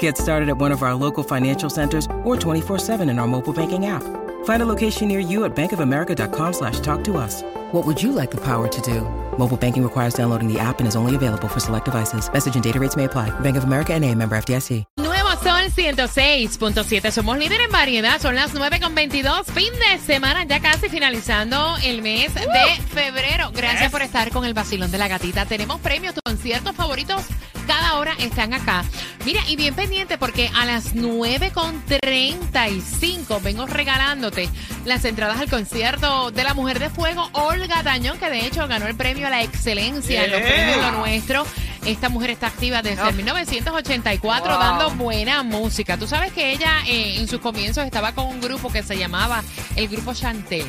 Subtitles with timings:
[0.00, 3.86] Get started at one of our local financial centers or 24-7 in our mobile banking
[3.86, 4.02] app.
[4.44, 7.42] Find a location near you at bankofamerica.com slash talk to us.
[7.72, 9.02] What would you like the power to do?
[9.38, 12.28] Mobile banking requires downloading the app and is only available for select devices.
[12.32, 13.30] Message and data rates may apply.
[13.40, 14.84] Bank of America and a member FDIC.
[14.98, 17.10] Nuevo Sol 106.7.
[17.10, 18.20] Somos líder en variedad.
[18.20, 19.44] Son las 9.22.
[19.46, 23.50] Fin de semana, ya casi finalizando el mes de febrero.
[23.52, 25.44] Gracias por estar con el vacilón de la gatita.
[25.44, 27.24] Tenemos premios, tus conciertos favoritos.
[27.66, 28.84] Cada hora están acá.
[29.24, 34.48] Mira, y bien pendiente porque a las 9.35 vengo regalándote
[34.84, 38.86] las entradas al concierto de la Mujer de Fuego, Olga Dañón, que de hecho ganó
[38.86, 41.44] el premio a la excelencia en los premios Lo Nuestro.
[41.84, 45.96] Esta mujer está activa desde 1984 dando buena música.
[45.96, 49.42] Tú sabes que ella eh, en sus comienzos estaba con un grupo que se llamaba
[49.76, 50.66] el Grupo Chantel.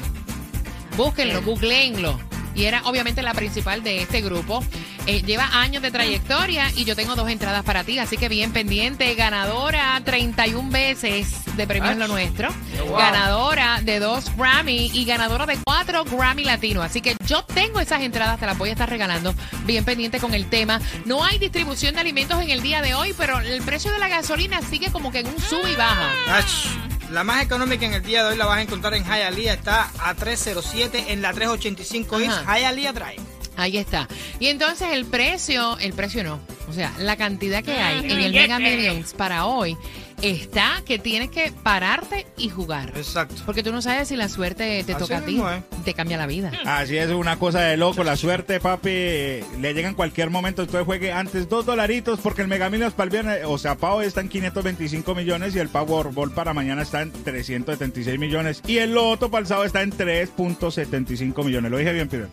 [0.95, 2.19] Búsquenlo, googleenlo.
[2.55, 4.64] Y era obviamente la principal de este grupo.
[5.08, 8.52] Eh, lleva años de trayectoria y yo tengo dos entradas para ti, así que bien
[8.52, 9.16] pendiente.
[9.16, 12.49] Ganadora 31 veces de premios Lo Nuestro.
[12.91, 16.81] Ganadora de dos Grammy y ganadora de cuatro Grammy Latino.
[16.81, 19.33] Así que yo tengo esas entradas, te las voy a estar regalando.
[19.66, 20.81] Bien pendiente con el tema.
[21.05, 24.09] No hay distribución de alimentos en el día de hoy, pero el precio de la
[24.09, 26.11] gasolina sigue como que en un sub y baja.
[26.30, 29.53] Ach, La más económica en el día de hoy la vas a encontrar en Hialeah,
[29.53, 32.38] está a 307 en la 385 East.
[32.45, 33.36] Hialeah Drive.
[33.58, 34.08] Ahí está.
[34.39, 38.31] Y entonces el precio, el precio no, o sea, la cantidad que hay en el
[38.31, 39.75] Mega Millions para hoy
[40.22, 42.94] está que tienes que pararte y jugar.
[42.95, 43.41] Exacto.
[43.45, 45.49] Porque tú no sabes si la suerte te Así toca a ti, mismo
[45.86, 46.52] te cambia la vida.
[46.66, 50.64] Así es una cosa de loco, la suerte, papi, le llega en cualquier momento.
[50.64, 54.02] Usted juegue antes dos dolaritos porque el Mega Millions para el viernes, o sea, Pau
[54.02, 58.93] está en 525 millones y el Powerball para mañana está en 376 millones y el
[58.93, 61.71] Loto para el sábado está en 3.75 millones.
[61.71, 62.27] Lo dije bien, Peter.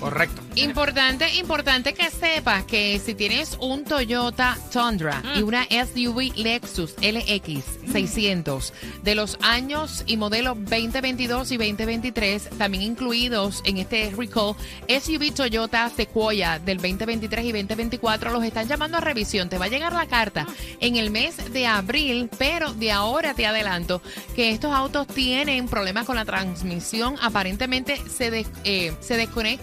[0.00, 0.42] Correcto.
[0.56, 7.64] Importante, importante que sepas que si tienes un Toyota Tundra y una SUV Lexus LX
[7.92, 14.54] 600 de los años y modelos 2022 y 2023, también incluidos en este recall,
[14.88, 19.48] SUV Toyota Sequoia del 2023 y 2024, los están llamando a revisión.
[19.48, 20.46] Te va a llegar la carta
[20.80, 24.02] en el mes de abril, pero de ahora te adelanto
[24.34, 27.16] que estos autos tienen problemas con la transmisión.
[27.20, 29.57] Aparentemente se, des- eh, se desconectan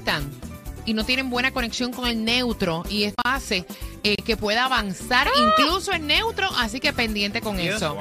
[0.86, 3.66] y no tienen buena conexión con el neutro y esto hace
[4.04, 7.98] eh, que pueda avanzar incluso en neutro, así que pendiente con eso.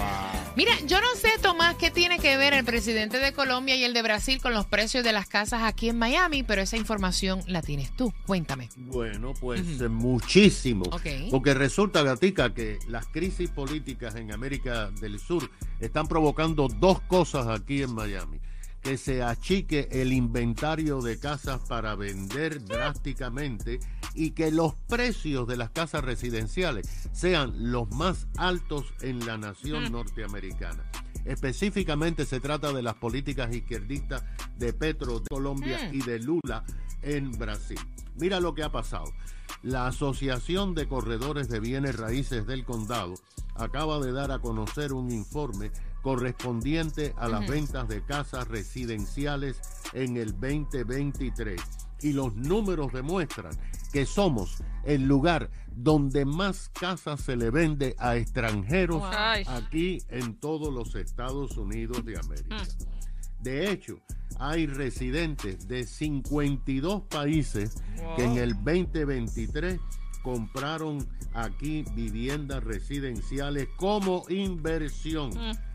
[0.56, 3.92] Mira, yo no sé, Tomás, qué tiene que ver el presidente de Colombia y el
[3.92, 7.60] de Brasil con los precios de las casas aquí en Miami, pero esa información la
[7.60, 8.12] tienes tú.
[8.26, 8.68] Cuéntame.
[8.76, 10.84] Bueno, pues eh, muchísimo.
[11.30, 15.50] Porque resulta, Gatica, que las crisis políticas en América del Sur
[15.80, 18.38] están provocando dos cosas aquí en Miami.
[18.84, 23.80] Que se achique el inventario de casas para vender drásticamente
[24.14, 29.90] y que los precios de las casas residenciales sean los más altos en la nación
[29.90, 30.84] norteamericana.
[31.24, 34.22] Específicamente se trata de las políticas izquierdistas
[34.58, 36.62] de Petro de Colombia y de Lula
[37.00, 37.80] en Brasil.
[38.16, 39.10] Mira lo que ha pasado.
[39.62, 43.14] La Asociación de Corredores de Bienes Raíces del Condado
[43.54, 45.70] acaba de dar a conocer un informe
[46.04, 49.58] correspondiente a las ventas de casas residenciales
[49.94, 51.60] en el 2023.
[52.02, 53.56] Y los números demuestran
[53.90, 59.02] que somos el lugar donde más casas se le vende a extranjeros
[59.46, 62.62] aquí en todos los Estados Unidos de América.
[63.40, 63.98] De hecho,
[64.38, 67.82] hay residentes de 52 países
[68.16, 69.80] que en el 2023
[70.24, 75.30] compraron aquí viviendas residenciales como inversión,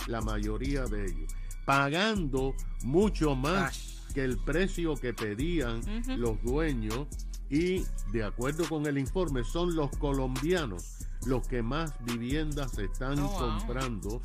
[0.07, 1.31] la mayoría de ellos,
[1.65, 2.53] pagando
[2.83, 5.81] mucho más que el precio que pedían
[6.17, 7.07] los dueños
[7.49, 13.27] y de acuerdo con el informe son los colombianos los que más viviendas están Oh,
[13.29, 13.39] wow.
[13.57, 14.21] comprando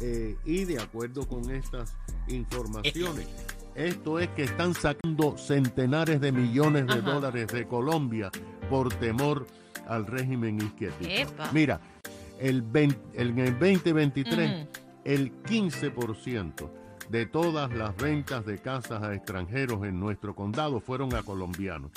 [0.00, 1.96] eh, y de acuerdo con estas
[2.28, 3.26] informaciones
[3.74, 7.12] esto es que están sacando centenares de millones de Ajá.
[7.12, 8.30] dólares de Colombia
[8.70, 9.46] por temor
[9.88, 11.50] al régimen izquierdista.
[11.52, 11.80] Mira,
[12.38, 14.68] el 20 en el 2023 Ujú.
[15.04, 16.70] el 15%
[17.10, 21.90] de todas las ventas de casas a extranjeros en nuestro condado fueron a colombianos.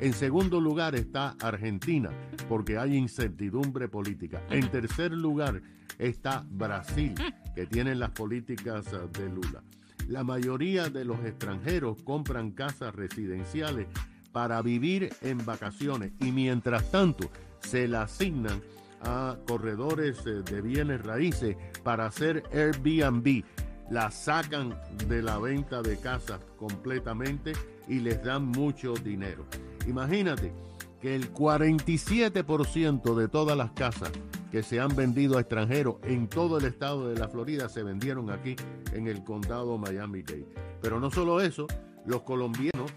[0.00, 2.10] En segundo lugar está Argentina,
[2.48, 4.42] porque hay incertidumbre política.
[4.50, 5.60] En tercer lugar
[5.98, 7.14] está Brasil,
[7.54, 9.62] que tiene las políticas eh, de Lula.
[10.08, 13.86] La mayoría de los extranjeros compran casas residenciales
[14.34, 18.60] para vivir en vacaciones y mientras tanto se la asignan
[19.00, 23.44] a corredores eh, de bienes raíces para hacer Airbnb.
[23.90, 24.76] La sacan
[25.06, 27.52] de la venta de casas completamente
[27.86, 29.46] y les dan mucho dinero.
[29.86, 30.52] Imagínate
[31.00, 34.10] que el 47% de todas las casas
[34.50, 38.30] que se han vendido a extranjeros en todo el estado de la Florida se vendieron
[38.30, 38.56] aquí
[38.94, 40.48] en el condado Miami-Dade.
[40.80, 41.68] Pero no solo eso,
[42.04, 42.90] los colombianos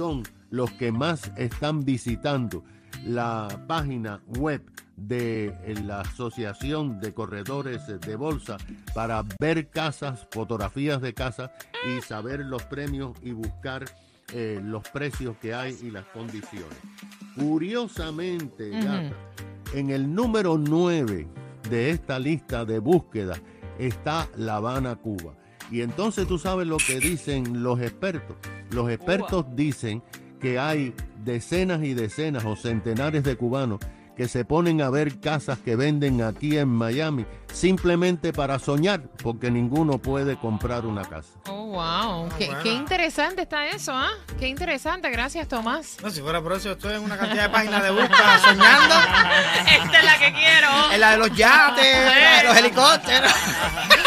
[0.00, 2.64] son los que más están visitando
[3.04, 4.62] la página web
[4.96, 5.54] de
[5.84, 8.56] la Asociación de Corredores de Bolsa
[8.94, 11.50] para ver casas, fotografías de casas
[11.86, 13.84] y saber los premios y buscar
[14.32, 16.78] eh, los precios que hay y las condiciones.
[17.36, 19.14] Curiosamente, Gata,
[19.74, 21.28] en el número 9
[21.68, 23.36] de esta lista de búsqueda
[23.78, 25.34] está La Habana, Cuba.
[25.70, 28.36] Y entonces tú sabes lo que dicen los expertos.
[28.70, 30.02] Los expertos dicen
[30.40, 30.94] que hay
[31.24, 33.80] decenas y decenas o centenares de cubanos
[34.16, 37.24] que se ponen a ver casas que venden aquí en Miami
[37.54, 41.30] simplemente para soñar, porque ninguno puede comprar una casa.
[41.48, 42.28] Oh, wow.
[42.36, 44.10] qué, qué, interesante está eso, ¿ah?
[44.38, 45.08] Qué interesante.
[45.10, 45.96] Gracias, Tomás.
[46.02, 48.94] No, si fuera por eso, estoy en una cantidad de páginas de búsqueda soñando.
[49.84, 50.92] Esta es la que quiero.
[50.92, 53.32] En la de los yates, la de los helicópteros.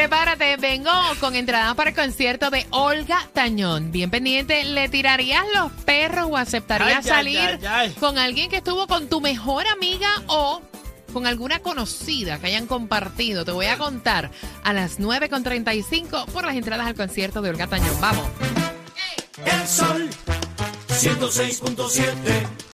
[0.00, 0.56] prepárate.
[0.56, 3.92] Vengo con entrada para el concierto de Olga Tañón.
[3.92, 7.90] Bien pendiente, ¿le tirarías los perros o aceptarías Ay, ay, salir ay, ay.
[8.00, 10.62] con alguien que estuvo con tu mejor amiga o
[11.12, 13.44] con alguna conocida que hayan compartido?
[13.44, 14.30] Te voy a contar
[14.64, 18.00] a las 9.35 por las entradas al concierto de Olga Tañón.
[18.00, 18.24] Vamos.
[19.44, 20.08] El sol
[20.88, 22.60] 106.7